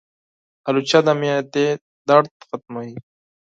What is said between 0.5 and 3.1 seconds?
الوچه د معدې درد ختموي.